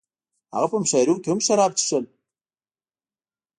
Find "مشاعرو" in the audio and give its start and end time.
0.83-1.21